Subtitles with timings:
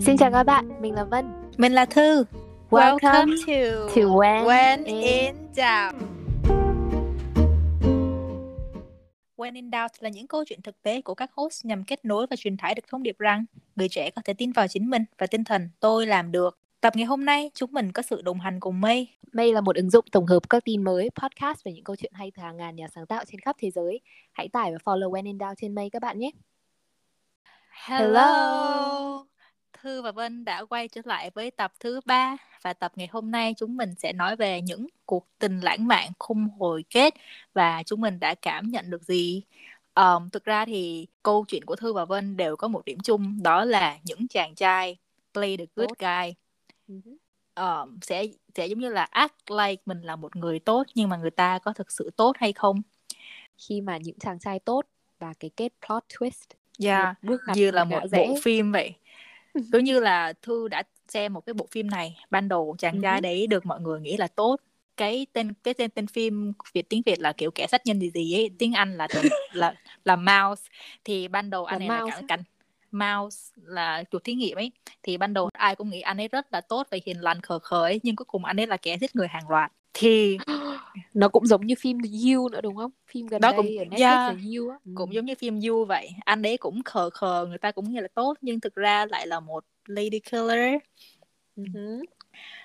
[0.00, 1.32] Xin chào các bạn, mình là Vân.
[1.56, 2.24] Mình là Thư.
[2.70, 5.00] Welcome, Welcome to, to When, When in...
[5.00, 5.94] in Doubt.
[9.36, 12.26] When in Doubt là những câu chuyện thực tế của các host nhằm kết nối
[12.30, 13.44] và truyền tải được thông điệp rằng
[13.76, 16.58] người trẻ có thể tin vào chính mình và tinh thần tôi làm được.
[16.80, 19.08] Tập ngày hôm nay, chúng mình có sự đồng hành cùng Mây.
[19.32, 22.12] Mây là một ứng dụng tổng hợp các tin mới, podcast về những câu chuyện
[22.14, 24.00] hay từ hàng ngàn nhà sáng tạo trên khắp thế giới.
[24.32, 26.30] Hãy tải và follow When in Doubt trên Mây các bạn nhé.
[27.70, 29.26] Hello.
[29.82, 33.30] Thư và Vân đã quay trở lại với tập thứ ba và tập ngày hôm
[33.30, 37.14] nay chúng mình sẽ nói về những cuộc tình lãng mạn không hồi kết
[37.54, 39.42] và chúng mình đã cảm nhận được gì.
[39.94, 43.42] Um, thực ra thì câu chuyện của Thư và Vân đều có một điểm chung
[43.42, 44.96] đó là những chàng trai
[45.34, 46.34] play the good guy
[47.54, 51.16] um, sẽ sẽ giống như là act like mình là một người tốt nhưng mà
[51.16, 52.82] người ta có thực sự tốt hay không?
[53.58, 54.82] Khi mà những chàng trai tốt
[55.18, 56.46] và cái kết plot twist
[56.84, 58.28] Yeah, bước ngoặt như là một rẽ.
[58.28, 58.94] bộ phim vậy.
[59.72, 63.00] Cứ như là Thư đã xem một cái bộ phim này, ban đầu chàng Ừ
[63.02, 64.56] trai đấy được mọi người nghĩ là tốt.
[64.96, 68.10] Cái tên cái tên tên phim Việt tiếng Việt là kiểu kẻ sát nhân gì
[68.10, 69.08] gì ấy, tiếng Anh là
[69.52, 70.62] là là mouse
[71.04, 72.26] thì ban đầu Là anh này là mouse cảnh á?
[72.28, 72.42] cảnh
[72.92, 76.52] mouse là chuột thí nghiệm ấy thì ban đầu ai cũng nghĩ anh ấy rất
[76.52, 79.16] là tốt và hiền lành khờ ấy nhưng cuối cùng anh ấy là kẻ giết
[79.16, 80.38] người hàng loạt thì
[81.14, 82.90] Nó cũng giống như phim You nữa đúng không?
[83.06, 84.28] Phim gần Đó đây cũng- ở Netflix yeah.
[84.28, 84.76] là You á.
[84.84, 84.92] Ừ.
[84.94, 88.00] cũng giống như phim You vậy anh ấy cũng khờ khờ người ta cũng nghĩ
[88.00, 90.80] là tốt nhưng thực ra lại là một lady killer
[91.56, 92.02] Ừ hứ.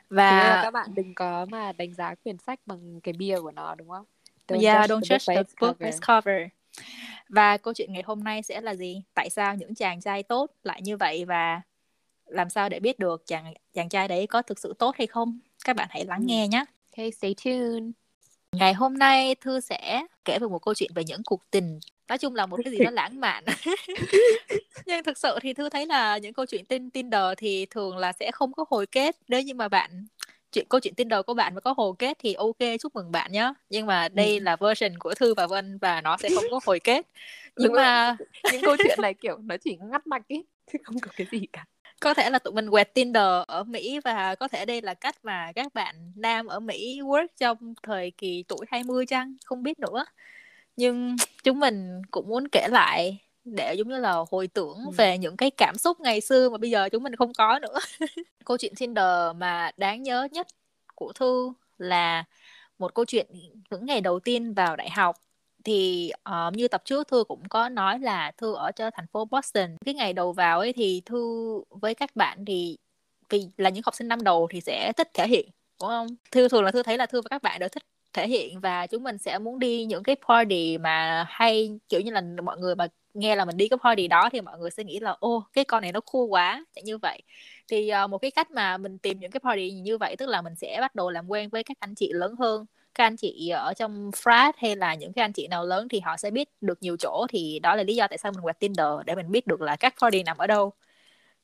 [0.09, 3.75] và các bạn đừng có mà đánh giá quyển sách bằng cái bìa của nó
[3.75, 4.05] đúng không?
[4.47, 5.93] yeah, judge don't the judge the book by cover.
[5.93, 6.41] its cover.
[7.29, 9.01] Và câu chuyện ngày hôm nay sẽ là gì?
[9.13, 11.61] Tại sao những chàng trai tốt lại như vậy và
[12.25, 15.39] làm sao để biết được chàng chàng trai đấy có thực sự tốt hay không?
[15.65, 16.25] Các bạn hãy lắng Ừ.
[16.25, 16.65] nghe nhé.
[16.97, 17.91] Okay, stay tuned.
[18.51, 21.79] Ngày hôm nay Thư sẽ kể về một câu chuyện về những cuộc tình.
[22.09, 23.43] Nói chung là một cái gì đó lãng mạn.
[24.85, 28.11] Nhưng thực sự thì Thư thấy là những câu chuyện tin Tinder thì thường là
[28.11, 29.15] sẽ không có hồi kết.
[29.27, 30.05] Nếu như mà bạn
[30.51, 33.31] chuyện câu chuyện Tinder của bạn mà có hồi kết thì ok chúc mừng bạn
[33.31, 33.53] nhé.
[33.69, 34.43] Nhưng mà đây Ừ.
[34.43, 37.07] là version của Thư và Vân và nó sẽ không có hồi kết.
[37.57, 38.17] Nhưng Đúng mà
[38.51, 41.47] Những câu chuyện này kiểu nó chỉ ngắt mạch ý, chứ không có cái gì
[41.53, 41.65] cả.
[42.01, 45.15] Có thể là tụi mình quẹt Tinder ở Mỹ và có thể đây là cách
[45.23, 49.79] mà các bạn nam ở Mỹ work trong thời kỳ tuổi 20 chăng, không biết
[49.79, 50.05] nữa.
[50.75, 54.91] Nhưng chúng mình cũng muốn kể lại để giống như là hồi tưởng Ừ.
[54.97, 57.77] về những cái cảm xúc ngày xưa mà bây giờ chúng mình không có nữa.
[58.45, 60.47] Câu chuyện Tinder mà đáng nhớ nhất
[60.95, 62.23] của Thư là
[62.79, 63.27] một câu chuyện
[63.71, 65.15] những ngày đầu tiên vào đại học
[65.65, 69.25] thì uh, như tập trước Thư cũng có nói là Thư ở cho thành phố
[69.25, 69.77] Boston.
[69.85, 72.77] Cái ngày đầu vào ấy thì Thư với các bạn thì
[73.29, 75.49] vì là những học sinh năm đầu thì sẽ thích thể hiện
[75.81, 76.07] đúng không?
[76.31, 77.83] Thư thường là Thư thấy là Thư và các bạn đều thích
[78.13, 82.11] thể hiện và chúng mình sẽ muốn đi những cái party mà hay kiểu như
[82.11, 84.83] là mọi người mà nghe là mình đi cái party đó thì mọi người sẽ
[84.83, 87.21] nghĩ là ô cái con này nó cool quá chẳng như vậy.
[87.67, 90.41] Thì uh, một cái cách mà mình tìm những cái party như vậy tức là
[90.41, 93.49] mình sẽ bắt đầu làm quen với các anh chị lớn hơn các anh chị
[93.49, 96.49] ở trong frat hay là những cái anh chị nào lớn thì họ sẽ biết
[96.61, 99.31] được nhiều chỗ thì đó là lý do tại sao mình quẹt Tinder để mình
[99.31, 100.71] biết được là các party nằm ở đâu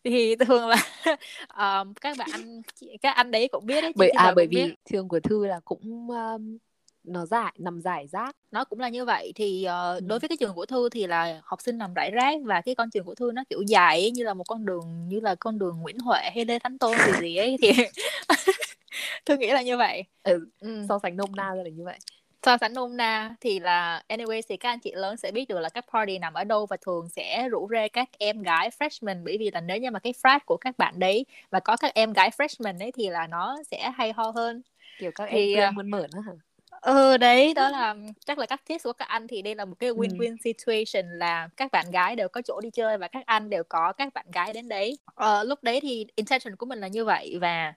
[0.03, 0.77] thì thường là
[1.83, 2.61] um, các bạn
[3.01, 4.65] các anh đấy cũng biết đấy Bởi à bởi cũng biết.
[4.67, 6.57] vì trường của Thư là cũng um,
[7.03, 8.35] nó giải nằm giải rác.
[8.51, 9.99] nó cũng là như vậy thì Ừ.
[10.07, 12.75] đối với cái trường của Thư thì là học sinh nằm rải rác và cái
[12.75, 15.35] con trường của Thư nó kiểu dài ấy, như là một con đường như là
[15.35, 17.71] con đường Nguyễn Huệ hay Lê Thánh Tôn gì gì ấy thì
[19.25, 20.89] Thư nghĩ là như vậy Ừ, ừ.
[20.89, 21.99] so sánh nôm na ra là như vậy.
[22.45, 25.59] so sánh nôm na thì là anyway thì các anh chị lớn sẽ biết được
[25.59, 29.23] là các party nằm ở đâu và thường sẽ rủ rê các em gái freshman
[29.25, 31.93] bởi vì là nếu như mà cái frat của các bạn đấy và có các
[31.95, 34.61] em gái freshman ấy thì là nó sẽ hay ho hơn
[34.97, 36.33] Kiểu các Thì, em quen muốn mở nữa hả?
[36.81, 39.75] ừ đấy đó là chắc là các tips của các anh thì đây là một
[39.79, 40.01] cái Ừ.
[40.01, 43.63] win-win situation là các bạn gái đều có chỗ đi chơi và các anh đều
[43.69, 47.05] có các bạn gái đến đấy ờ, lúc đấy thì intention của mình là như
[47.05, 47.73] vậy và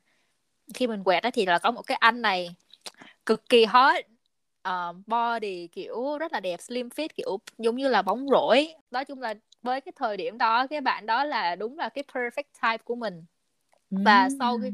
[0.75, 2.54] khi mình quẹt á thì là có một cái anh này
[3.26, 3.97] cực kỳ hot
[4.64, 8.54] Ờ, body kiểu rất là đẹp slim fit kiểu giống như là bóng rổ
[8.91, 12.04] nói chung là với cái thời điểm đó cái bạn đó là đúng là cái
[12.12, 13.24] perfect type của mình.
[13.91, 14.72] Và sau khi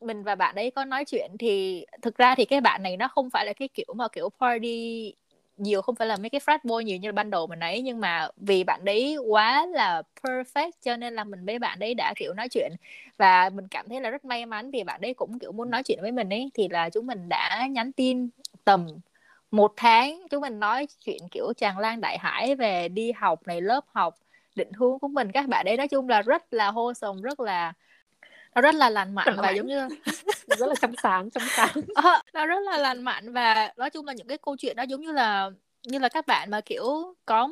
[0.00, 3.08] mình và bạn ấy có nói chuyện thì thực ra thì cái bạn này nó
[3.08, 5.14] không phải là cái kiểu mà kiểu party
[5.62, 7.82] nhiều không phải là mấy cái frat boy nhiều như là ban đầu mình ấy,
[7.82, 11.94] nhưng mà vì bạn đấy quá là perfect cho nên là mình với bạn đấy
[11.94, 12.72] đã, kiểu, nói chuyện.
[13.18, 15.82] Và mình cảm thấy là rất may mắn vì bạn đấy cũng, kiểu, muốn nói
[15.82, 16.50] chuyện với mình ấy.
[16.54, 18.28] Thì là chúng mình đã nhắn tin
[18.64, 18.86] tầm
[19.50, 23.60] một tháng, chúng mình nói chuyện, kiểu, tràn lan đại hải về đi học này,
[23.60, 24.14] lớp học,
[24.54, 25.32] định hướng của mình.
[25.32, 27.72] Các bạn đấy nói chung là rất là wholesome, rất là
[28.54, 29.88] nó rất là lành mạnh và giống như
[30.46, 31.68] rất là trong sáng, trong sáng.
[31.94, 34.82] Ờ, nó rất là lành mạnh và nói chung là những cái câu chuyện đó
[34.82, 35.50] giống như là
[35.82, 37.48] như là các bạn mà kiểu có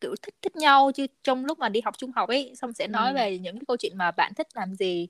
[0.00, 2.86] kiểu thích thích nhau chứ trong lúc mà đi học trung học ấy xong sẽ
[2.86, 3.14] nói Ừ.
[3.14, 5.08] về những cái câu chuyện mà bạn thích làm gì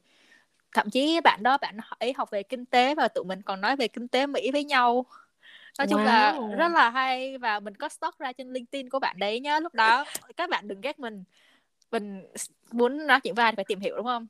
[0.75, 3.77] thậm chí bạn đó bạn ấy học về kinh tế và tụi mình còn nói
[3.77, 5.07] về kinh tế Mỹ với nhau
[5.79, 6.57] nói chung là Wow.
[6.57, 9.75] rất là hay và mình có stalk ra trên LinkedIn của bạn đấy nhá lúc
[9.75, 10.05] đó
[10.37, 11.25] các bạn đừng ghét mình
[11.91, 12.27] mình
[12.73, 14.27] muốn nói chuyện với ai thì phải tìm hiểu đúng không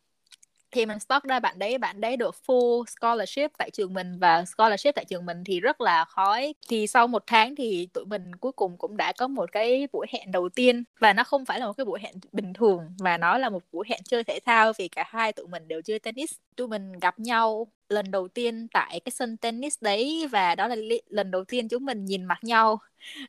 [0.72, 4.44] thì mình stalk ra bạn đấy bạn đấy được full scholarship tại trường mình và
[4.44, 6.36] scholarship tại trường mình thì rất là khó
[6.68, 10.06] thì sau một tháng thì tụi mình cuối cùng cũng đã có một cái buổi
[10.12, 13.16] hẹn đầu tiên và nó không phải là một cái buổi hẹn bình thường mà
[13.18, 15.98] nó là một buổi hẹn chơi thể thao vì cả hai tụi mình đều chơi
[15.98, 16.32] tennis.
[16.56, 20.74] Tụi mình gặp nhau lần đầu tiên tại cái sân tennis đấy và đó là
[20.74, 22.78] li- lần đầu tiên chúng mình nhìn mặt nhau.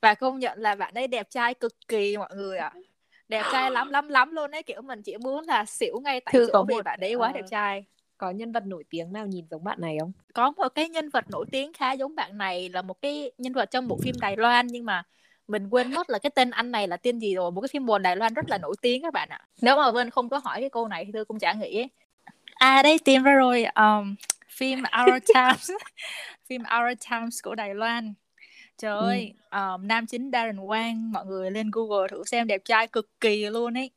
[0.02, 2.74] Và công nhận là bạn ấy đẹp trai cực kỳ mọi người ạ
[3.34, 4.64] đẹp trai lắm lắm lắm luôn ấy.
[4.64, 7.16] Kiểu mình chỉ muốn là xỉu ngay tại Thư chỗ có vì một, bạn ấy
[7.16, 7.86] quá ờ, đẹp trai.
[8.18, 10.12] Có nhân vật nổi tiếng nào nhìn giống bạn này không?
[10.34, 13.54] có một cái nhân vật nổi tiếng khá giống bạn này là một cái nhân
[13.54, 15.04] vật trong bộ phim Đài Loan nhưng mà
[15.48, 17.52] mình quên mất là cái tên anh này là tên gì rồi.
[17.52, 19.40] Một cái phim buồn Đài Loan rất là nổi tiếng các bạn ạ.
[19.62, 21.80] Nếu mà Vân không có hỏi cái câu này thì tôi cũng chả nghĩ.
[21.80, 21.90] Ấy.
[22.56, 23.64] à đây tìm ra rồi.
[23.64, 24.16] Um,
[24.50, 25.72] phim Our Times
[26.50, 28.14] phim Our Times của Đài Loan
[28.78, 29.06] trời Ừ.
[29.08, 33.10] ơi um, nam chính Darren Wang mọi người lên Google thử xem đẹp trai cực
[33.20, 33.92] kỳ luôn ấy.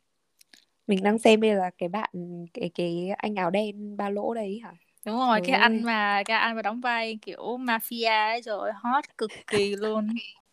[0.86, 2.10] Mình đang xem đây là cái bạn
[2.54, 4.72] cái cái anh áo đen ba lỗ đấy hả?
[5.06, 8.70] đúng rồi Trời cái anh mà cái anh mà đóng vai kiểu mafia ấy rồi
[8.82, 10.08] hot cực kỳ luôn.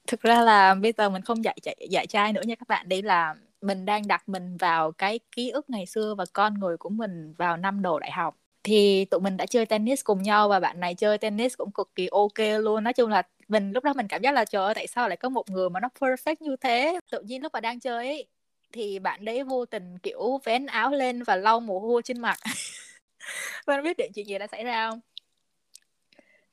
[0.08, 2.90] Thực ra là bây giờ mình không dạy dạy dạy trai nữa nha các bạn.
[2.90, 6.78] Đây là mình đang đặt mình vào cái ký ức ngày xưa và con người
[6.78, 8.38] của mình vào năm đầu đại học.
[8.64, 11.96] Thì tụi mình đã chơi tennis cùng nhau và bạn này chơi tennis cũng cực
[11.96, 12.84] kỳ ok luôn.
[12.84, 15.18] Nói chung là mình lúc đó mình cảm giác là trời ơi tại sao lại
[15.18, 18.28] có một người mà nó perfect như thế tự nhiên lúc mà đang chơi ấy
[18.72, 22.38] thì bạn đấy vô tình kiểu vén áo lên và lau mồ hôi trên mặt
[23.66, 25.00] Vân biết chuyện chuyện gì đã xảy ra không?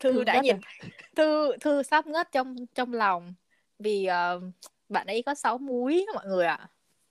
[0.00, 0.70] Thư, Thư đã nhìn à?
[1.16, 3.34] Thư Thư sắp ngất trong trong lòng
[3.78, 4.40] vì ờ,
[4.88, 6.69] bạn ấy có 6 múi mọi người ạ.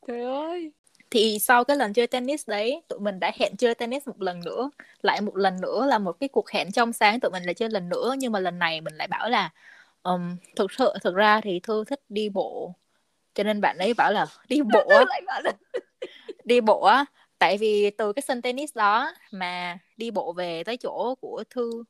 [0.08, 0.72] Trời ơi.
[1.12, 4.40] Thì sau cái lần chơi tennis đấy, tụi mình đã hẹn chơi tennis một lần
[4.46, 4.70] nữa,
[5.02, 7.70] lại một lần nữa là một cái cuộc hẹn trong sáng tụi mình lại chơi
[7.70, 9.50] lần nữa nhưng mà lần này mình lại bảo là
[10.04, 12.76] um, thực sự thực ra thì Thư thích đi bộ.
[13.36, 14.90] Cho nên bạn ấy bảo là đi bộ
[15.44, 15.54] là
[16.46, 17.06] đi bộ á
[17.40, 21.84] tại vì từ cái sân tennis đó mà đi bộ về tới chỗ của thư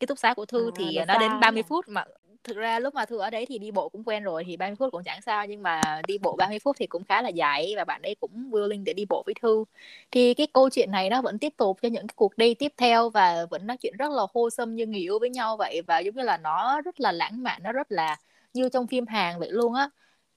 [0.00, 1.66] ký túc xá của thư À, thì nó xa đến ấy 30 à?
[1.68, 2.04] phút mà
[2.44, 4.76] thực ra lúc mà thư ở đấy thì đi bộ cũng quen rồi thì 30
[4.76, 7.74] phút cũng chẳng sao nhưng mà đi bộ 30 phút thì cũng khá là dài
[7.76, 9.64] và bạn ấy cũng willing để đi bộ với thư.
[10.10, 12.72] Thì cái câu chuyện này nó vẫn tiếp tục cho những cái cuộc đi tiếp
[12.76, 15.82] theo và vẫn nói chuyện rất là hô xâm như người yêu với nhau vậy
[15.86, 18.16] và giống như là nó rất là lãng mạn nó rất là
[18.54, 19.90] như trong phim Hàn vậy luôn á.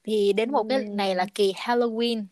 [0.04, 2.24] Thì đến một cái này là kỳ Halloween.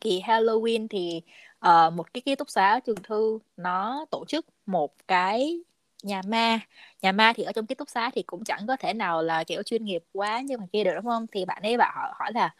[0.00, 1.22] Kỳ Halloween thì
[1.58, 5.62] ờ, một cái ký túc xá trường thư nó tổ chức một cái
[6.02, 6.60] nhà ma
[7.02, 9.44] nhà ma thì ở trong ký túc xá thì cũng chẳng có thể nào là
[9.44, 11.26] kiểu chuyên nghiệp quá như mà kia được đúng không?
[11.32, 12.50] Thì bạn ấy bảo hỏi, hỏi là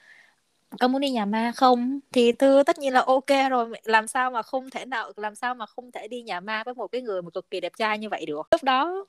[0.81, 2.01] có muốn đi nhà ma không?
[2.13, 5.55] Thì thư tất nhiên là ok rồi làm sao mà không thể nào làm sao
[5.55, 7.99] mà không thể đi nhà ma với một cái người mà cực kỳ đẹp trai
[7.99, 8.49] như vậy được?
[8.51, 9.07] Lúc đó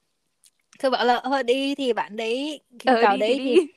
[0.80, 1.76] thư bảo là ờ đi.
[1.76, 3.56] Thì bạn đấy Ờ, vào đi đấy đi.
[3.56, 3.68] thì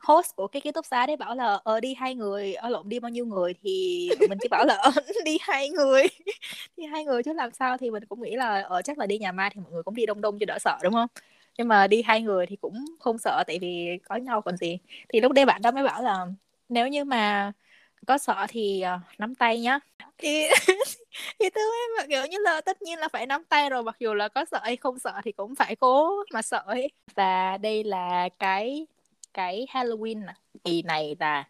[0.00, 2.88] host của cái ký túc xá đấy bảo là ờ đi hai người ở lộn
[2.88, 3.54] đi bao nhiêu người?
[3.62, 4.92] Thì mình chỉ bảo là ờ,
[5.24, 6.06] đi hai người
[6.76, 9.18] thì hai người chứ làm sao thì mình cũng nghĩ là ở chắc là đi
[9.18, 11.08] nhà ma thì mọi người cũng đi đông đông cho đỡ sợ đúng không?
[11.58, 14.78] Nhưng mà đi hai người thì cũng không sợ tại vì có nhau còn gì.
[15.08, 16.26] Thì lúc đấy bạn đó mới bảo là
[16.68, 17.52] nếu như mà
[18.06, 19.78] có sợ thì uh, nắm tay nhá.
[20.18, 20.46] Thì
[21.38, 21.64] thì tôi
[21.96, 24.44] mới kiểu như là tất nhiên là phải nắm tay rồi mặc dù là có
[24.44, 26.90] sợ hay không sợ thì cũng phải cố mà sợ ấy.
[27.14, 28.86] Và đây là cái
[29.34, 30.26] cái Halloween
[30.64, 31.48] kỳ này là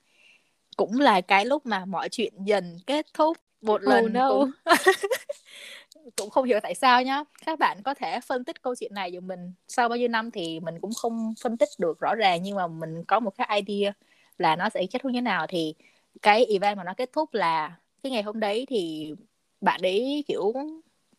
[0.76, 4.28] cũng là cái lúc mà mọi chuyện dần kết thúc một lần Oh no.
[4.28, 4.50] cũng
[6.16, 7.22] cũng không hiểu tại sao nhá.
[7.46, 9.52] Các bạn có thể phân tích câu chuyện này giùm mình.
[9.68, 12.66] Sau bao nhiêu năm thì mình cũng không phân tích được rõ ràng nhưng mà
[12.66, 13.92] mình có một cái idea
[14.38, 15.46] là nó sẽ kết thúc như thế nào.
[15.46, 15.74] Thì
[16.22, 19.14] cái event mà nó kết thúc là cái ngày hôm đấy thì
[19.60, 20.52] bạn ấy kiểu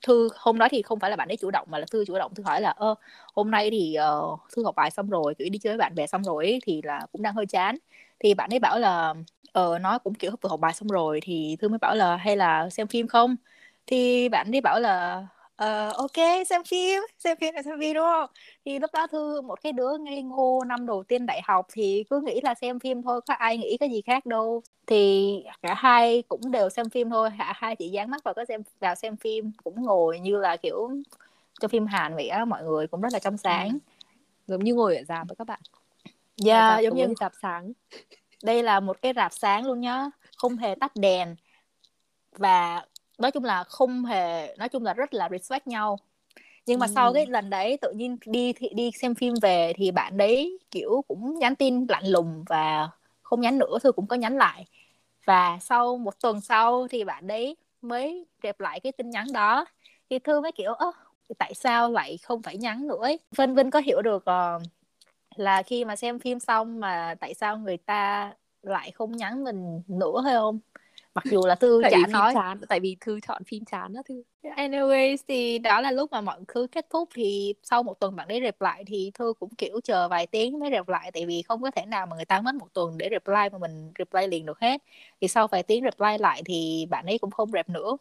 [0.07, 2.17] thư hôm đó thì không phải là bạn ấy chủ động mà là thư chủ
[2.17, 2.95] động thư hỏi là ơ
[3.33, 3.97] hôm nay thì
[4.33, 6.59] uh, thư học bài xong rồi kiểu đi chơi với bạn bè xong rồi ấy,
[6.65, 7.77] thì là cũng đang hơi chán.
[8.19, 9.13] Thì bạn ấy bảo là
[9.55, 12.37] ờ nó cũng kiểu vừa học bài xong rồi thì thư mới bảo là hay
[12.37, 13.35] là xem phim không?
[13.87, 18.03] Thì bạn ấy bảo là ờ, ok xem phim xem phim là xem phim đúng
[18.03, 18.29] không?
[18.65, 22.03] Thì lúc đó thư một cái đứa ngây ngô năm đầu tiên đại học thì
[22.09, 24.61] cứ nghĩ là xem phim thôi có ai nghĩ cái gì khác đâu.
[24.87, 28.45] Thì cả hai cũng đều xem phim thôi cả hai chỉ dán mắt vào cái
[28.45, 30.91] xem vào xem phim cũng ngồi như là kiểu
[31.61, 33.77] trong phim Hàn vậy á mọi người cũng rất là trong sáng.
[34.47, 35.59] Giống như ngồi ở rạp với các bạn.
[36.37, 37.73] dạ Rạp giống như rạp sáng.
[38.45, 40.05] Đây là một cái rạp sáng luôn nhá
[40.37, 41.35] không hề tắt đèn
[42.37, 42.85] và
[43.19, 45.97] nói chung là không hề nói chung là rất là respect nhau
[46.65, 46.91] nhưng mà Ừ.
[46.95, 50.59] sau cái lần đấy tự nhiên đi thì đi xem phim về thì bạn đấy
[50.71, 52.89] kiểu cũng nhắn tin lạnh lùng và
[53.23, 54.65] không nhắn nữa thư cũng có nhắn lại
[55.25, 59.65] và sau một tuần sau thì bạn đấy mới đẹp lại cái tin nhắn đó
[60.09, 60.91] thì thư mới kiểu ơ
[61.37, 63.19] tại sao lại không phải nhắn nữa ấy.
[63.35, 64.61] Vân Vân có hiểu được uh,
[65.35, 69.81] là khi mà xem phim xong mà tại sao người ta lại không nhắn mình
[69.87, 70.59] nữa hay không?
[71.15, 72.33] Mặc dù là thư tại chả nói.
[72.33, 74.23] chán tại vì thư chọn phim chán đó thư.
[74.43, 77.09] Anyways thì đó là lúc mà mọi thứ kết thúc.
[77.13, 80.59] Thì sau một tuần bạn ấy rep lại thì thư cũng kiểu chờ vài tiếng
[80.59, 81.11] mới rep lại.
[81.11, 83.57] Tại vì không có thể nào mà người ta mất một tuần để reply mà
[83.57, 84.81] mình reply liền được hết.
[85.21, 87.97] Thì sau vài tiếng reply lại thì bạn ấy cũng không rep nữa.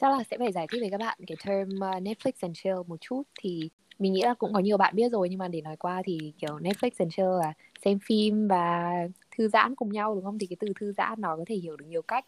[0.00, 2.76] Chắc là sẽ phải giải thích với các bạn cái term uh, Netflix and chill
[2.86, 3.22] một chút.
[3.40, 6.02] Thì mình nghĩ là cũng có nhiều bạn biết rồi nhưng mà để nói qua
[6.04, 7.52] thì kiểu Netflix and chill là
[7.84, 8.92] xem phim và
[9.36, 10.38] thư giãn cùng nhau đúng không?
[10.38, 12.24] Thì cái từ thư giãn nó có thể hiểu được nhiều cách.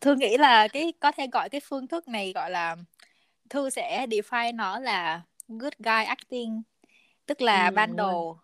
[0.00, 2.76] Thư nghĩ là cái có thể gọi cái phương thức này gọi là
[3.50, 6.62] thư sẽ define nó là good guy acting.
[7.26, 8.38] Tức là Ừ, ban đầu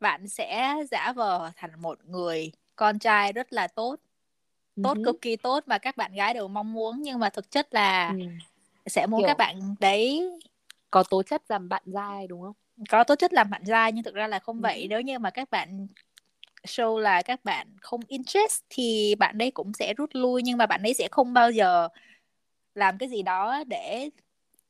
[0.00, 3.96] bạn sẽ giả vờ thành một người con trai rất là tốt
[4.82, 7.50] tốt Ừ cực kỳ tốt mà các bạn gái đều mong muốn nhưng mà thực
[7.50, 8.24] chất là ừ.
[8.86, 10.30] sẽ muốn Kiểu- các bạn đấy
[10.94, 12.54] có tố chất làm bạn dai đúng không
[12.88, 14.60] có tố chất làm bạn trai nhưng thực ra là không Ừ.
[14.62, 15.86] vậy nếu như mà các bạn
[16.62, 20.66] show là các bạn không interest thì bạn đấy cũng sẽ rút lui nhưng mà
[20.66, 21.88] bạn ấy sẽ không bao giờ
[22.74, 24.10] làm cái gì đó để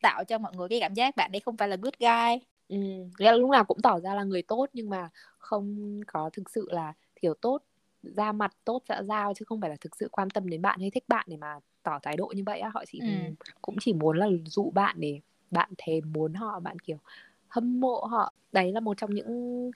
[0.02, 2.76] tạo cho mọi người cái cảm giác bạn ấy không phải là good guy Ừ,
[3.18, 6.50] nghĩa là lúc nào cũng tỏ ra là người tốt nhưng mà không có thực
[6.50, 7.62] sự là kiểu tốt
[8.02, 10.80] ra mặt tốt xã giao chứ không phải là thực sự quan tâm đến bạn
[10.80, 13.10] hay thích bạn để mà tỏ thái độ như vậy á họ chỉ Ừ.
[13.62, 15.20] cũng chỉ muốn là dụ bạn để
[15.54, 16.98] bạn thèm muốn họ bạn kiểu
[17.48, 18.32] hâm mộ họ.
[18.52, 19.70] Đấy là một trong những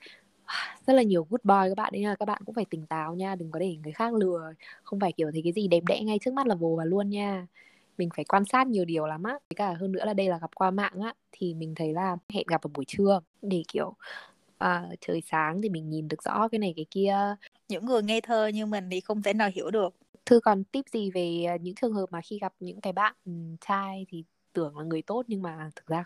[0.86, 3.14] rất là nhiều good boy các bạn nên là các bạn cũng phải tỉnh táo
[3.14, 4.52] nha đừng có để người khác lừa.
[4.82, 7.10] Không phải kiểu thấy cái gì đẹp đẽ ngay trước mắt là vồ vào luôn
[7.10, 7.46] nha.
[7.98, 9.32] Mình phải quan sát nhiều điều lắm á.
[9.32, 12.16] Với cả hơn nữa là đây là gặp qua mạng á thì mình thấy là
[12.34, 13.20] hẹn gặp vào buổi trưa.
[13.42, 13.94] Để kiểu
[14.58, 17.36] à, trời sáng thì mình nhìn được rõ cái này cái kia.
[17.68, 19.94] Những người ngây thơ như mình thì không thể nào hiểu được.
[20.26, 23.14] Thư còn tip gì về à, những trường hợp mà khi gặp những cái bạn
[23.24, 26.04] ừ, trai thì tưởng là người tốt nhưng mà thực ra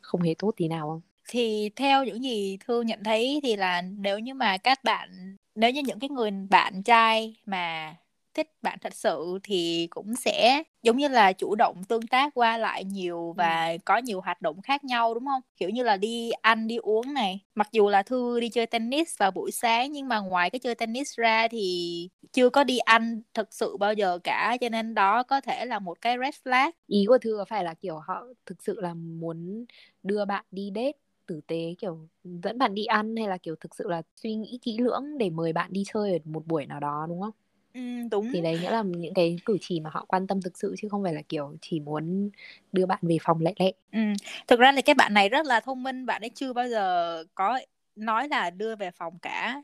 [0.00, 1.00] không hề tốt tí nào không?
[1.28, 5.70] Thì theo những gì thư nhận thấy thì là nếu như mà các bạn, nếu
[5.70, 7.96] như những cái người bạn trai mà
[8.38, 12.58] thích bạn thật sự thì cũng sẽ giống như là chủ động tương tác qua
[12.58, 15.40] lại nhiều và có nhiều hoạt động khác nhau đúng không?
[15.56, 17.40] Kiểu như là đi ăn đi uống này.
[17.54, 20.74] Mặc dù là thư đi chơi tennis vào buổi sáng nhưng mà ngoài cái chơi
[20.74, 25.22] tennis ra thì chưa có đi ăn thực sự bao giờ cả cho nên đó
[25.22, 26.70] có thể là một cái red flag.
[26.86, 29.64] Ý của thư có phải là kiểu họ thực sự là muốn
[30.02, 30.92] đưa bạn đi date
[31.26, 34.58] tử tế kiểu dẫn bạn đi ăn hay là kiểu thực sự là suy nghĩ
[34.62, 37.30] kỹ lưỡng để mời bạn đi chơi ở một buổi nào đó đúng không
[37.74, 38.30] ừ, đúng.
[38.32, 40.88] Thì đấy nghĩa là những cái cử chỉ mà họ quan tâm thực sự chứ
[40.90, 42.30] không phải là kiểu chỉ muốn
[42.72, 43.72] đưa bạn về phòng lẹ lẹ.
[43.92, 43.98] Ừ.
[44.46, 47.24] Thực ra thì cái bạn này rất là thông minh Bạn ấy chưa bao giờ
[47.34, 47.60] có
[47.96, 49.62] nói là đưa về phòng cả.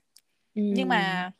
[0.54, 1.30] Nhưng mà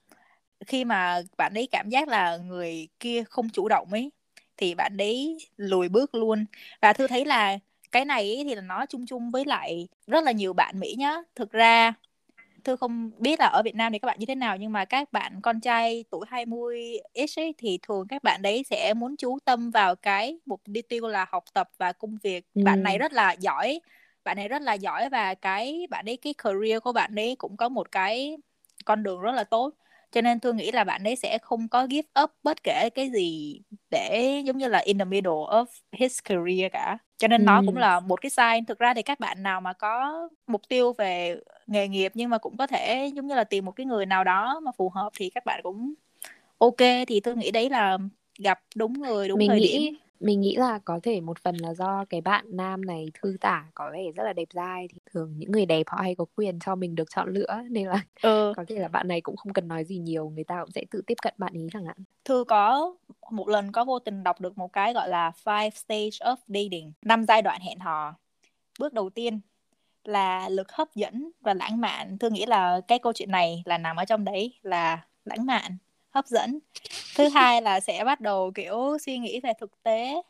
[0.66, 4.11] khi mà bạn ấy cảm giác là người kia không chủ động ấy
[4.56, 6.44] Thì bạn ấy lùi bước luôn.
[6.83, 7.59] Và Thư thấy là
[7.92, 11.16] cái này thì là nó chung chung với lại rất là nhiều bạn Mỹ nhá.
[11.35, 11.94] Thực ra
[12.64, 14.85] Thư không biết là ở Việt Nam thì các bạn như thế nào Nhưng mà
[14.85, 19.16] các bạn con trai tuổi 20 ish ấy Thì thường các bạn đấy sẽ muốn
[19.16, 22.61] chú tâm vào cái mục tiêu là học tập và công việc Ừ.
[22.64, 23.80] Bạn này rất là giỏi
[24.25, 27.56] Bạn này rất là giỏi và cái bạn ấy cái career của bạn ấy cũng
[27.56, 28.37] có một cái
[28.85, 29.75] con đường rất là tốt
[30.14, 33.11] cho nên tôi nghĩ là bạn ấy sẽ không có give up bất kể cái
[33.11, 36.99] gì để giống như là in the middle of his career cả.
[37.18, 37.66] Cho nên nó Ừ.
[37.66, 38.64] cũng là một cái sign.
[38.66, 40.14] Thực ra thì các bạn nào mà có
[40.47, 43.73] mục tiêu về nghề nghiệp nhưng mà cũng có thể giống như là tìm một
[43.73, 45.94] cái người nào đó mà phù hợp thì các bạn cũng
[46.59, 46.76] ok.
[47.09, 47.99] Thì tôi nghĩ đấy là
[48.38, 51.56] gặp đúng người đúng mình thời nghĩ điểm mình nghĩ là có thể một phần
[51.56, 54.99] là do cái bạn nam này thư tả có vẻ rất là đẹp dai thì
[55.12, 58.04] thường những người đẹp họ hay có quyền cho mình được chọn lựa nên là
[58.23, 60.71] ừ có thể là bạn này cũng không cần nói gì nhiều người ta cũng
[60.71, 62.94] sẽ tự tiếp cận bạn ý chẳng hạn Thư có
[63.30, 66.92] một lần có vô tình đọc được một cái gọi là Five Stage of Dating,
[67.02, 68.14] năm giai đoạn hẹn hò.
[68.78, 69.40] Bước đầu tiên
[70.04, 72.18] là lực hấp dẫn và lãng mạn.
[72.18, 75.76] Thư nghĩ là cái câu chuyện này là nằm ở trong đấy là lãng mạn,
[76.14, 76.59] hấp dẫn.
[77.16, 80.23] Thứ hai là sẽ bắt đầu kiểu suy nghĩ về thực tế.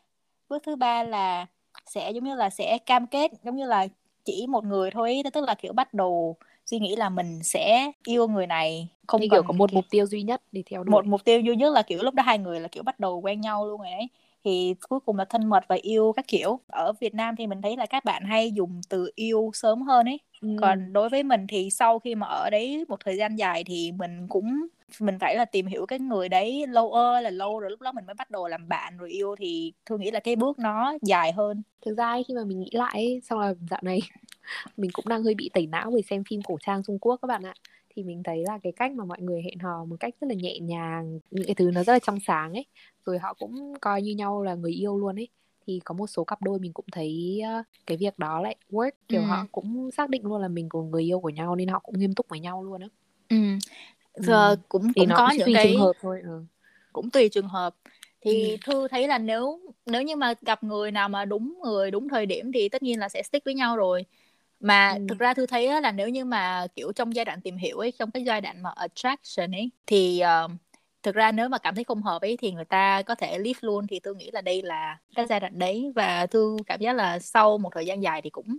[0.49, 1.45] Bước thứ ba là
[1.85, 3.87] sẽ giống như là sẽ cam kết giống như là
[4.25, 8.27] chỉ một người thôi, tức là kiểu bắt đầu suy nghĩ là mình sẽ yêu
[8.27, 11.05] người này không như kiểu có một mục tiêu duy nhất để theo đuổi một
[11.05, 13.41] mục tiêu duy nhất là kiểu lúc đó hai người là kiểu bắt đầu quen
[13.41, 14.07] nhau luôn rồi đấy
[14.43, 17.61] thì cuối cùng là thân mật và yêu các kiểu ở Việt Nam thì mình
[17.61, 20.47] thấy là các bạn hay dùng từ yêu sớm hơn ấy Ừ.
[20.61, 23.91] còn đối với mình thì sau khi mà ở đấy một thời gian dài thì
[23.91, 24.67] mình cũng
[24.99, 27.91] mình phải là tìm hiểu cái người đấy lâu ơ là lâu rồi lúc đó
[27.91, 30.93] mình mới bắt đầu làm bạn rồi yêu thì tôi nghĩ là cái bước nó
[31.01, 33.99] dài hơn thực ra ấy, khi mà mình nghĩ lại ấy, xong là dạo này
[34.77, 37.27] mình cũng đang hơi bị tẩy não vì xem phim cổ trang Trung Quốc các
[37.27, 37.53] bạn ạ
[37.95, 40.35] thì mình thấy là cái cách mà mọi người hẹn hò một cách rất là
[40.35, 42.65] nhẹ nhàng những cái thứ nó rất là trong sáng ấy
[43.05, 45.27] rồi họ cũng coi như nhau là người yêu luôn ấy
[45.67, 48.91] thì có một số cặp đôi mình cũng thấy uh, cái việc đó lại work
[49.07, 49.25] kiểu ừ.
[49.25, 51.99] họ cũng xác định luôn là mình cùng người yêu của nhau nên họ cũng
[51.99, 52.87] nghiêm túc với nhau luôn á
[53.29, 53.37] ừ.
[54.15, 56.43] Giờ cũng thì cũng có những cái trường hợp thôi ừ.
[56.93, 57.75] cũng tùy trường hợp
[58.21, 58.57] thì ừ.
[58.65, 62.25] thư thấy là nếu nếu như mà gặp người nào mà đúng người đúng thời
[62.25, 64.05] điểm thì tất nhiên là sẽ stick với nhau rồi
[64.59, 65.05] mà ừ.
[65.09, 67.91] thực ra thư thấy là nếu như mà kiểu trong giai đoạn tìm hiểu ấy
[67.91, 70.51] trong cái giai đoạn mà attraction ấy thì uh,
[71.03, 73.59] thực ra nếu mà cảm thấy không hợp ấy thì người ta có thể leave
[73.61, 76.93] luôn thì tôi nghĩ là đây là cái giai đoạn đấy và thư cảm giác
[76.93, 78.57] là sau một thời gian dài thì cũng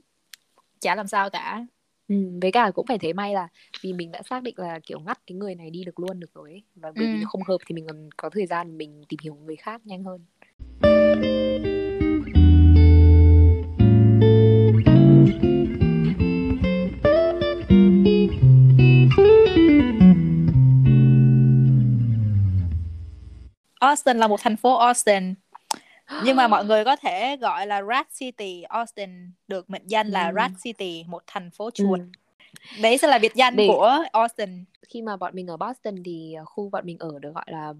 [0.80, 1.66] chả làm sao cả
[2.08, 3.48] ừ, với cả cũng phải thấy may là
[3.80, 6.34] vì mình đã xác định là kiểu ngắt cái người này đi được luôn được
[6.34, 6.62] rồi ấy.
[6.74, 7.12] và bởi ừ.
[7.14, 10.04] vì không hợp thì mình còn có thời gian mình tìm hiểu người khác nhanh
[10.04, 10.24] hơn
[23.80, 25.34] Austin là một thành phố Austin
[26.24, 30.32] nhưng mà mọi người có thể gọi là Rat City Austin được mệnh danh là
[30.32, 32.00] Rat City một thành phố chuột.
[32.00, 32.04] Ừ.
[32.82, 33.66] đấy sẽ là biệt danh Để...
[33.68, 34.64] của Austin.
[34.88, 37.74] khi mà bọn mình ở Boston thì ờ, khu bọn mình ở được gọi là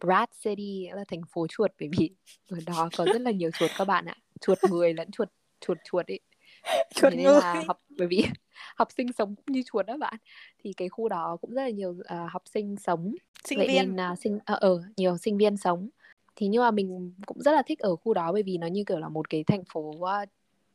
[0.00, 2.10] Rat City là thành phố chuột bởi vì
[2.50, 4.14] ở đó có rất là nhiều chuột các bạn ạ.
[4.40, 5.28] Chuột người lẫn chuột
[5.60, 6.20] chuột chuột ấy.
[6.94, 7.40] Chuột nên người.
[7.40, 8.24] là học bởi vì
[8.76, 10.14] học sinh sống cũng như chuột đó bạn.
[10.64, 13.14] Thì cái khu đó cũng rất là nhiều uh, học sinh sống.
[13.44, 13.96] Sinh vậy viên.
[13.96, 15.88] nên uh, sinh ở uh, uh, nhiều sinh viên sống
[16.36, 18.84] thì nhưng mà mình cũng rất là thích ở khu đó bởi vì nó như
[18.84, 20.28] kiểu là một cái thành phố uh,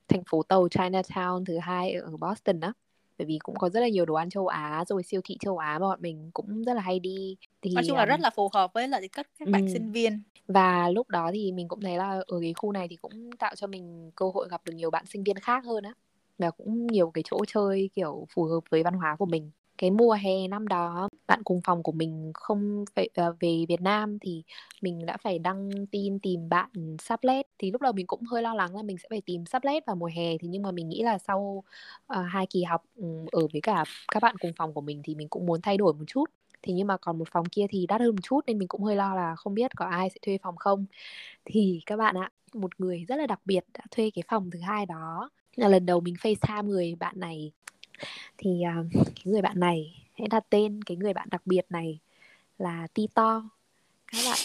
[0.07, 2.73] thành phố tàu Chinatown thứ hai ở Boston á.
[3.17, 5.57] Bởi vì cũng có rất là nhiều đồ ăn châu Á rồi siêu thị châu
[5.57, 7.37] Á mà bọn mình cũng rất là hay đi.
[7.61, 9.73] Thì nói chung là um, rất là phù hợp với lại các các bạn um,
[9.73, 10.21] sinh viên.
[10.47, 13.55] Và lúc đó thì mình cũng thấy là ở cái khu này thì cũng tạo
[13.55, 15.93] cho mình cơ hội gặp được nhiều bạn sinh viên khác hơn á.
[16.37, 19.91] Và cũng nhiều cái chỗ chơi kiểu phù hợp với văn hóa của mình cái
[19.91, 23.81] mùa hè năm đó bạn cùng phòng của mình không phải uh, ờ, về Việt
[23.81, 24.43] Nam thì
[24.81, 28.53] mình đã phải đăng tin tìm bạn sublet thì lúc đầu mình cũng hơi lo
[28.53, 31.03] lắng là mình sẽ phải tìm sublet vào mùa hè thì nhưng mà mình nghĩ
[31.03, 31.63] là sau
[32.13, 35.15] uh, hai kỳ học um, ở với cả các bạn cùng phòng của mình thì
[35.15, 36.25] mình cũng muốn thay đổi một chút.
[36.61, 38.83] Thì nhưng mà còn một phòng kia thì đắt hơn một chút nên mình cũng
[38.83, 40.85] hơi lo là không biết có ai sẽ thuê phòng không.
[41.45, 44.59] Thì các bạn ạ một người rất là đặc biệt đã thuê cái phòng thứ
[44.59, 45.29] hai đó.
[45.55, 47.51] Là lần đầu mình FaceTime người bạn này
[48.37, 51.99] thì uh, cái người bạn này hãy đặt tên cái người bạn đặc biệt này
[52.57, 53.43] là Tito
[54.11, 54.37] các bạn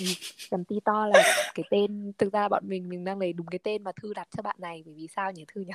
[0.50, 3.84] cần Tito là cái tên thực ra bọn mình mình đang lấy đúng cái tên
[3.84, 5.72] mà thư đặt cho bạn này bởi vì sao nhỉ thư nhỉ?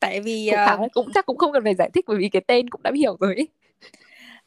[0.00, 0.92] Tại vì cũng, uh...
[0.92, 3.16] cũng chắc cũng không cần phải giải thích bởi vì cái tên cũng đã hiểu
[3.20, 3.48] rồi ấy.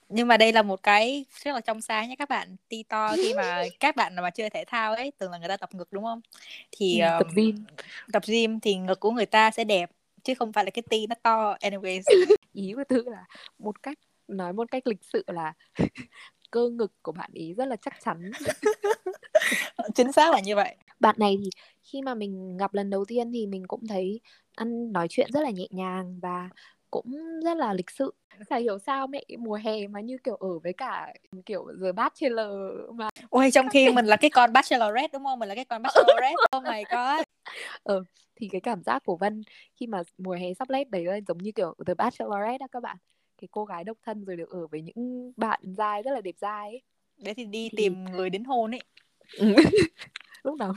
[0.09, 2.55] Nhưng mà đây là một cái rất là trong sáng nha các bạn.
[2.69, 5.57] Ti to khi mà các bạn mà chơi thể thao ấy thường là người ta
[5.57, 6.21] tập ngực đúng không?
[6.71, 7.55] Thì ừ, tập gym.
[8.11, 9.91] tập gym thì ngực của người ta sẽ đẹp
[10.25, 12.01] chứ không phải là cái ti nó to anyways.
[12.53, 13.25] Ý của thư là
[13.59, 15.53] một cách nói một cách lịch sự là
[16.51, 18.31] cơ ngực của bạn ý rất là chắc chắn.
[19.95, 20.75] Chính xác là như vậy.
[20.99, 21.49] Bạn này thì
[21.83, 24.21] khi mà mình gặp lần đầu tiên thì mình cũng thấy
[24.55, 26.49] ăn nói chuyện rất là nhẹ nhàng và
[26.91, 28.13] cũng rất là lịch sự.
[28.49, 31.13] Chả hiểu sao mẹ mùa hè mà như kiểu ở với cả
[31.45, 32.49] kiểu giờ bachelor
[32.93, 35.39] mà ôi trong khi mình là cái con bachelorette đúng không?
[35.39, 36.35] Mình là cái con bachelorette.
[36.57, 37.25] Oh my god.
[37.83, 38.03] Ờ
[38.35, 39.41] thì cái cảm giác của Vân
[39.75, 42.83] khi mà mùa hè sắp lết đấy là giống như kiểu The Bachelorette đó các
[42.83, 42.97] bạn.
[43.37, 46.35] Cái cô gái độc thân rồi được ở với những bạn dai rất là đẹp
[46.37, 46.81] dai ấy.
[47.17, 47.77] Đấy thì đi thì...
[47.77, 48.81] tìm người đến hôn ấy.
[50.43, 50.73] Lúc đầu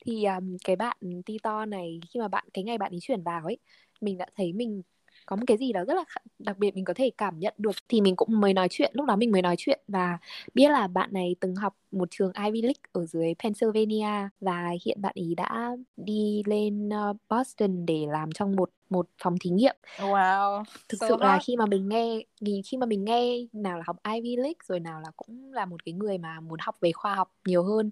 [0.00, 3.44] thì um, cái bạn Tito này khi mà bạn cái ngày bạn ấy chuyển vào
[3.44, 3.58] ấy
[4.00, 4.82] mình đã thấy mình
[5.26, 6.04] có một cái gì đó rất là
[6.38, 9.06] đặc biệt mình có thể cảm nhận được thì mình cũng mới nói chuyện lúc
[9.06, 10.18] đó mình mới nói chuyện và
[10.54, 15.02] biết là bạn này từng học một trường Ivy League ở dưới Pennsylvania và hiện
[15.02, 19.76] bạn ấy đã đi lên ờ, Boston để làm trong một một phòng thí nghiệm.
[19.96, 20.64] Wow.
[20.88, 23.96] Thực so sự là khi mà mình nghe khi mà mình nghe nào là học
[24.14, 27.14] Ivy League rồi nào là cũng là một cái người mà muốn học về khoa
[27.14, 27.90] học nhiều hơn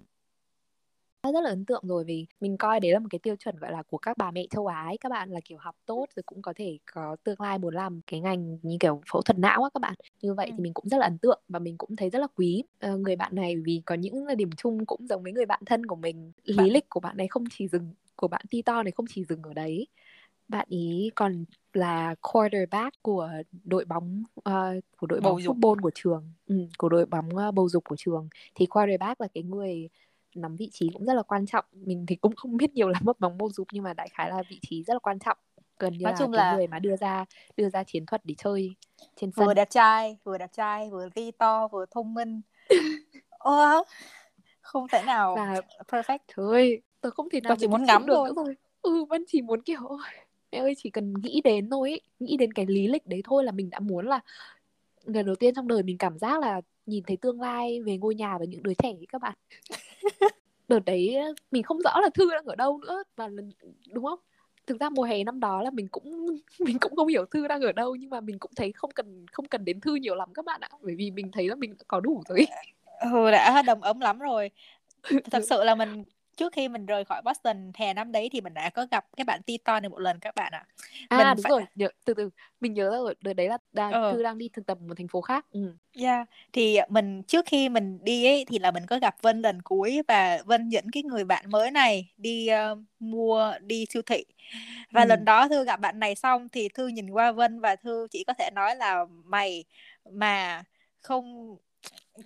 [1.31, 3.71] rất là ấn tượng rồi vì mình coi đấy là một cái tiêu chuẩn gọi
[3.71, 4.97] là của các bà mẹ châu Á ấy.
[4.97, 8.01] các bạn là kiểu học tốt rồi cũng có thể có tương lai muốn làm
[8.07, 9.93] cái ngành như kiểu phẫu thuật não á các bạn.
[10.21, 10.53] Như vậy ừ.
[10.57, 12.63] thì mình cũng rất là ấn tượng và mình cũng thấy rất là quý.
[12.93, 15.85] Uh, người bạn này vì có những điểm chung cũng giống với người bạn thân
[15.85, 16.31] của mình.
[16.43, 19.41] Lý lịch của bạn này không chỉ dừng của bạn Tito này không chỉ dừng
[19.43, 19.87] ở đấy.
[20.47, 23.29] Bạn ý còn là quarterback của
[23.63, 26.31] đội bóng uh, của đội bóng football của trường.
[26.47, 28.29] Ừ, của đội bóng uh, bầu dục của trường.
[28.55, 29.89] Thì quarterback là cái người
[30.35, 31.65] nắm vị trí cũng rất là quan trọng.
[31.71, 34.29] Mình thì cũng không biết nhiều lắm về bóng bầu dục nhưng mà đại khái
[34.29, 35.37] là vị trí rất là quan trọng.
[35.79, 37.25] Gần như Nói là chung là người mà đưa ra
[37.57, 38.75] đưa ra chiến thuật để chơi
[39.15, 39.45] trên sân.
[39.45, 42.41] Vừa đẹp trai vừa đẹp trai vừa đi to vừa thông minh.
[43.29, 43.83] Ô
[44.61, 46.19] không thể nào và perfect.
[46.27, 48.33] Thôi tôi không thể nào tôi chỉ muốn ngắm được thôi.
[48.35, 49.97] thôi ừ vẫn chỉ muốn kiểu
[50.51, 52.01] mẹ ơi chỉ cần nghĩ đến thôi ấy.
[52.19, 54.19] nghĩ đến cái lý lịch đấy thôi là mình đã muốn là
[55.03, 58.15] lần đầu tiên trong đời mình cảm giác là nhìn thấy tương lai về ngôi
[58.15, 59.33] nhà và những đứa trẻ ấy các bạn.
[60.67, 61.17] Đợt đấy
[61.51, 63.29] mình không rõ là thư đang ở đâu nữa và
[63.91, 64.19] đúng không?
[64.67, 67.61] Thực ra mùa hè năm đó là mình cũng mình cũng không hiểu thư đang
[67.61, 70.29] ở đâu nhưng mà mình cũng thấy không cần không cần đến thư nhiều lắm
[70.33, 72.47] các bạn ạ bởi vì mình thấy là mình có đủ rồi.
[73.11, 74.49] Ừ đã đầm ấm lắm rồi.
[75.31, 76.03] Thật sự là mình
[76.37, 79.23] trước khi mình rời khỏi Boston hè năm đấy thì mình đã có gặp cái
[79.23, 80.65] bạn Titon này một lần các bạn ạ.
[81.09, 81.49] À, à đúng phải...
[81.49, 82.29] rồi, nhớ, từ từ
[82.61, 84.11] mình nhớ rồi, đợt đấy là đang, ừ.
[84.13, 85.45] Thư đang đi thực tập một thành phố khác.
[85.51, 85.75] Ừ.
[85.93, 89.61] Yeah, thì mình trước khi mình đi ấy thì là mình có gặp Vân lần
[89.61, 94.25] cuối và Vân dẫn cái người bạn mới này đi uh, mua đi siêu thị.
[94.91, 95.07] Và ừ.
[95.07, 98.23] lần đó Thư gặp bạn này xong thì Thư nhìn qua Vân và Thư chỉ
[98.23, 99.63] có thể nói là mày
[100.11, 100.63] mà
[101.01, 101.57] không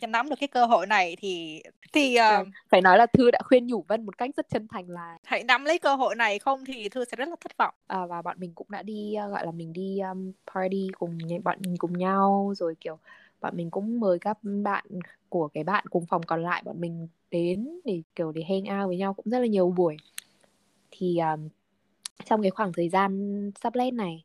[0.07, 3.67] nắm được cái cơ hội này thì thì uh, phải nói là thư đã khuyên
[3.67, 6.65] nhủ vân một cách rất chân thành là hãy nắm lấy cơ hội này không
[6.65, 7.73] thì thư sẽ rất là thất vọng.
[7.87, 11.17] À, và bọn mình cũng đã đi uh, gọi là mình đi um, party cùng
[11.43, 12.99] bọn mình cùng nhau rồi kiểu
[13.41, 14.85] bọn mình cũng mời các bạn
[15.29, 18.87] của cái bạn cùng phòng còn lại bọn mình đến để kiểu để hang out
[18.87, 19.97] với nhau cũng rất là nhiều buổi.
[20.91, 21.49] Thì um,
[22.25, 24.23] trong cái khoảng thời gian sắp lên này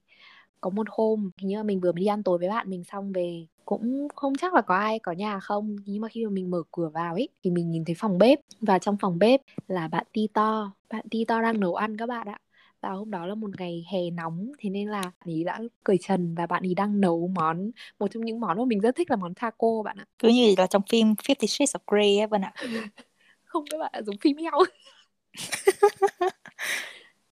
[0.61, 2.85] có một hôm hình như là mình vừa mới đi ăn tối với bạn mình
[2.85, 3.47] xong về
[3.79, 5.77] cũng không chắc là có ai có nhà không.
[5.87, 8.41] Nhưng mà khi mà mình mở cửa vào ấy thì mình nhìn thấy phòng bếp.
[8.61, 10.73] Và trong phòng bếp là bạn ti to.
[10.91, 12.39] Bạn ti to đang nấu ăn các bạn ạ.
[12.81, 15.99] Và hôm đó là một ngày hè nóng thế nên là bạn ấy đã cởi
[15.99, 19.11] trần và bạn ấy đang nấu món một trong những món mà mình rất thích
[19.11, 20.05] là món taco bạn ạ.
[20.19, 22.53] Cứ như là trong phim Fifty Shades of Grey ấy bạn ạ.
[23.45, 24.53] Không các bạn giống phim heo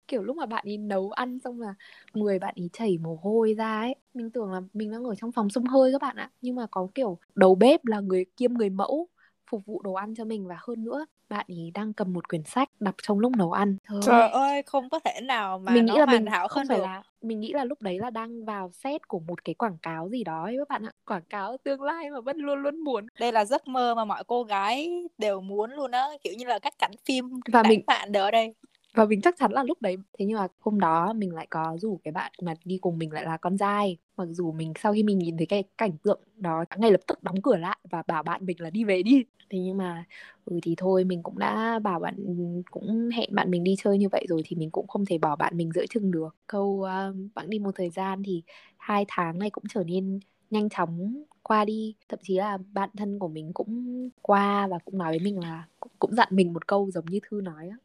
[0.09, 1.73] kiểu lúc mà bạn ấy nấu ăn xong là
[2.13, 3.95] người bạn ấy chảy mồ hôi ra ấy.
[4.13, 6.29] Mình tưởng là mình đang ở trong phòng xông hơi các bạn ạ.
[6.41, 9.07] Nhưng mà có kiểu đầu bếp là người kiêm người mẫu
[9.51, 12.43] phục vụ đồ ăn cho mình và hơn nữa bạn ấy đang cầm một quyển
[12.43, 13.77] sách đọc trong lúc nấu ăn.
[13.89, 14.63] Trời, Trời ơi!
[14.63, 16.83] không có thể nào mà mình nghĩ là mình hảo không phải được.
[16.83, 20.09] là mình nghĩ là lúc đấy là đang vào set của một cái quảng cáo
[20.09, 20.91] gì đó ấy các bạn ạ.
[21.05, 23.07] Quảng cáo tương lai mà vẫn luôn luôn muốn.
[23.19, 26.59] Đây là giấc mơ mà mọi cô gái đều muốn luôn á kiểu như là
[26.59, 28.53] các cảnh phim và mình bạn ở đây
[28.93, 31.77] và mình chắc chắn là lúc đấy thế nhưng mà hôm đó mình lại có
[31.81, 33.97] rủ cái bạn mà đi cùng mình lại là con trai.
[34.17, 37.23] Mặc dù mình sau khi mình nhìn thấy cái cảnh tượng đó ngay lập tức
[37.23, 39.23] đóng cửa lại và bảo bạn mình là đi về đi.
[39.49, 40.05] Thế nhưng mà
[40.45, 43.97] ừ thì thôi mình cũng đã bảo bạn ừ, cũng hẹn bạn mình đi chơi
[43.97, 46.35] như vậy rồi thì mình cũng không thể bỏ bạn mình giữa chừng được.
[46.47, 48.43] Câu uh, bạn đi một thời gian thì
[48.77, 51.95] hai tháng này cũng trở nên nhanh chóng qua đi.
[52.09, 55.67] Thậm chí là bạn thân của mình cũng qua và cũng nói với mình là
[55.79, 57.77] cũng, cũng dặn mình một câu giống như thư nói á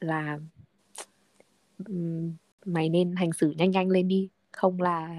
[0.00, 0.38] là
[2.64, 5.16] mày nên hành xử nhanh nhanh lên đi, không là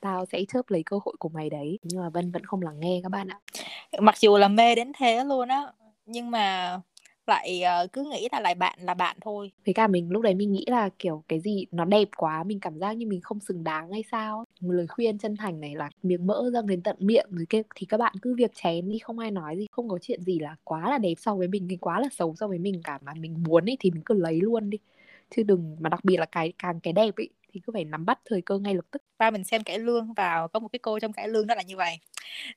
[0.00, 1.78] tao sẽ chớp lấy cơ hội của mày đấy.
[1.82, 3.40] Nhưng mà vân vẫn không lắng nghe các bạn ạ.
[4.00, 5.72] Mặc dù là mê đến thế luôn á,
[6.06, 6.76] nhưng mà
[7.26, 9.52] lại uh, cứ nghĩ là lại bạn là bạn thôi.
[9.66, 12.60] Với cả mình lúc đấy mình nghĩ là kiểu cái gì nó đẹp quá mình
[12.60, 15.74] cảm giác như mình không xứng đáng hay sao một lời khuyên chân thành này
[15.74, 18.88] là miếng mỡ dâng đến tận miệng rồi kia thì các bạn cứ việc chén
[18.88, 21.48] đi không ai nói gì không có chuyện gì là quá là đẹp so với
[21.48, 24.02] mình hay quá là xấu so với mình cả mà mình muốn ấy thì mình
[24.04, 24.78] cứ lấy luôn đi.
[25.36, 28.06] Chứ đừng mà đặc biệt là cái càng cái đẹp ấy thì cứ phải nắm
[28.06, 29.02] bắt thời cơ ngay lập tức.
[29.18, 31.62] Ba mình xem cải lương vào có một cái cô trong cải lương đó là
[31.62, 31.98] như vậy.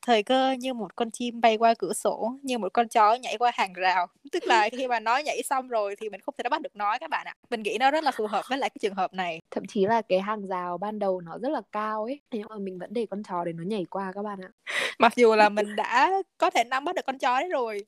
[0.02, 3.38] Thời cơ như một con chim bay qua cửa sổ như một con chó nhảy
[3.38, 4.08] qua hàng rào.
[4.32, 7.00] Tức là khi mà nói nhảy xong rồi thì mình không thể bắt được nói
[7.00, 7.36] các bạn ạ.
[7.50, 9.42] Mình nghĩ nó rất là phù hợp với lại cái trường hợp này.
[9.52, 12.58] Thậm chí là cái hàng rào ban đầu nó rất là cao ấy nhưng mà
[12.58, 14.50] mình vẫn để con chó để nó nhảy qua các bạn ạ.
[15.00, 17.86] Mặc dù là mình đã có thể nắm bắt được con chó đấy rồi.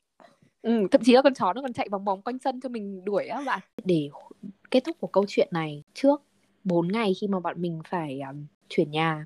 [0.62, 3.06] Ừ, thậm chí là con chó nó còn chạy vòng vòng quanh sân cho mình
[3.06, 3.60] đuổi á bạn.
[3.84, 4.10] Để
[4.72, 6.22] kết thúc của câu chuyện này trước
[6.68, 9.26] 4 ngày khi mà bọn mình phải um, chuyển nhà.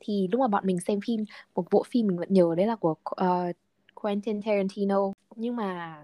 [0.00, 2.76] Thì lúc mà bọn mình xem phim một bộ phim mình vẫn nhớ đấy là
[2.76, 3.56] của uh,
[3.94, 5.12] Quentin Tarantino.
[5.36, 6.02] Nhưng mà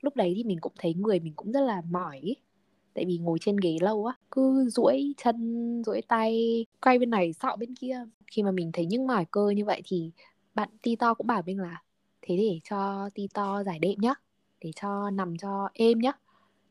[0.00, 2.36] lúc đấy thì mình cũng thấy người mình cũng rất là mỏi
[2.94, 7.32] tại vì ngồi trên ghế lâu á cứ duỗi chân duỗi tay quay bên này
[7.32, 8.04] sọ bên kia.
[8.26, 10.10] Khi mà mình thấy những mỏi cơ như vậy thì
[10.54, 11.82] bạn Tito cũng bảo mình là
[12.22, 14.14] thế để cho Tito giải đệm nhá
[14.60, 16.12] để cho nằm cho êm nhá.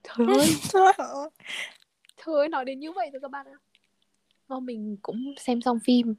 [0.03, 1.29] Trời ơi
[2.25, 3.57] trời ơi nói đến như vậy rồi các bạn ạ.
[4.47, 6.15] Ô, mình cũng xem xong phim.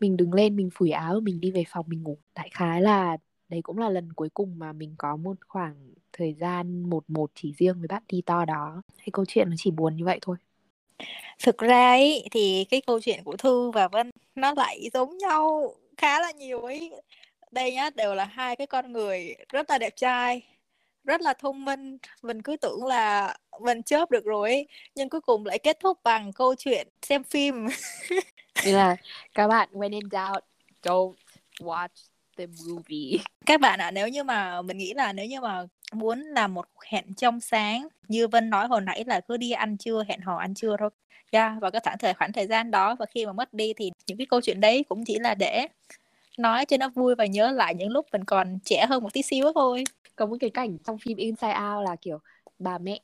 [0.00, 2.18] Mình đứng lên mình phủi áo mình đi về phòng mình ngủ.
[2.34, 3.16] Đại khái là
[3.48, 5.74] đấy cũng là lần cuối cùng mà mình có một khoảng
[6.12, 8.82] thời gian một một chỉ riêng với bạn đi to đó.
[8.96, 10.36] Hay câu chuyện nó chỉ buồn như vậy thôi.
[11.44, 15.74] Thực ra ấy thì cái câu chuyện của thư và vân nó lại giống nhau
[15.96, 16.92] khá là nhiều ấy.
[17.50, 20.42] Đây nhá đều là hai cái con người rất là đẹp trai
[21.08, 21.98] rất là thông minh.
[22.22, 24.68] Mình cứ tưởng là mình chớp được rồi ấy.
[24.94, 27.66] nhưng cuối cùng lại kết thúc bằng câu chuyện xem phim.
[28.64, 28.96] Nên là
[29.34, 30.44] các bạn when in doubt
[30.82, 31.14] don't
[31.60, 31.88] watch
[32.38, 33.18] the movie.
[33.46, 36.54] Các bạn ạ à, nếu như mà mình nghĩ là nếu như mà muốn làm
[36.54, 40.20] một hẹn trong sáng như Vân nói hồi nãy là cứ đi ăn trưa hẹn
[40.20, 40.90] hò ăn trưa thôi.
[41.30, 43.90] Yeah, và cái khoảng thời khoảng thời gian đó và khi mà mất đi thì
[44.06, 45.66] những cái câu chuyện đấy cũng chỉ là để
[46.38, 49.22] nói cho nó vui và nhớ lại những lúc mình còn trẻ hơn một tí
[49.22, 49.84] xíu thôi
[50.18, 52.18] có một cái cảnh trong phim Inside Out là kiểu
[52.58, 53.00] bà mẹ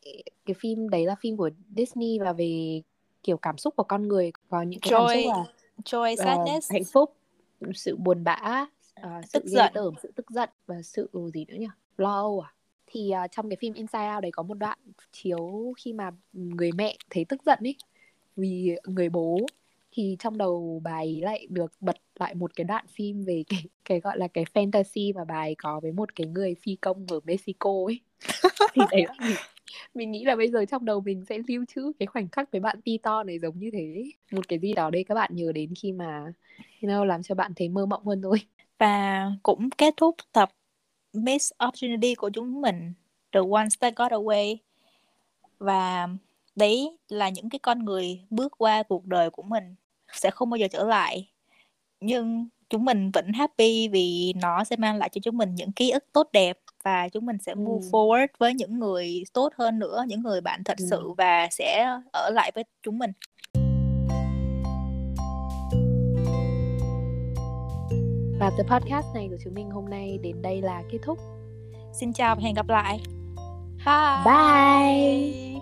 [0.46, 2.82] cái phim đấy là phim của Disney và về
[3.22, 5.44] kiểu cảm xúc của con người có những cái joy, cảm xúc là
[5.84, 6.70] joy sadness.
[6.70, 7.16] uh, hạnh phúc
[7.74, 8.66] sự buồn bã
[9.00, 9.72] uh, sự tức giận.
[9.74, 11.68] tởm sự tức giận và sự gì nữa nhỉ?
[11.96, 12.54] Lo âu à?
[12.86, 14.78] Thì uh, trong cái phim Inside Out đấy có một đoạn
[15.12, 17.76] chiếu khi mà người mẹ thấy tức giận ấy
[18.36, 19.38] vì người bố
[19.94, 24.00] thì trong đầu bài lại được bật lại một cái đoạn phim về cái cái
[24.00, 27.70] gọi là cái fantasy mà bài có với một cái người phi công ở Mexico
[27.86, 28.00] ấy.
[28.74, 29.36] Thì đấy là mình,
[29.94, 32.60] mình nghĩ là bây giờ trong đầu mình sẽ lưu trữ cái khoảnh khắc với
[32.60, 34.04] bạn Tito này giống như thế.
[34.32, 36.32] Một cái gì đó đây các bạn nhớ đến khi mà
[36.82, 38.38] you know, làm cho bạn thấy mơ mộng hơn thôi
[38.78, 40.50] và cũng kết thúc tập
[41.12, 42.92] Miss Opportunity của chúng mình
[43.32, 44.56] The Ones That Got Away.
[45.58, 46.08] Và
[46.56, 49.74] đấy là những cái con người bước qua cuộc đời của mình
[50.14, 51.28] sẽ không bao giờ trở lại.
[52.00, 55.90] Nhưng chúng mình vẫn happy vì nó sẽ mang lại cho chúng mình những ký
[55.90, 57.90] ức tốt đẹp và chúng mình sẽ move ừ.
[57.92, 60.86] forward với những người tốt hơn nữa những người bạn thật ừ.
[60.90, 63.10] sự và sẽ ở lại với chúng mình.
[68.40, 71.18] Và the podcast này của chúng mình hôm nay đến đây là kết thúc.
[72.00, 73.00] Xin chào và hẹn gặp lại.
[73.86, 74.24] Bye.
[74.24, 75.53] Bye